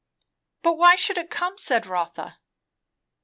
[0.63, 2.39] "But why should it come?" said Rotha.